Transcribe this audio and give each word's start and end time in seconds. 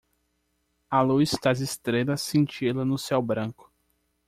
A 0.89 0.99
luz 1.03 1.37
das 1.43 1.59
estrelas 1.61 2.21
cintila 2.23 2.83
no 2.83 2.97
céu 2.97 3.21
branco 3.21 3.71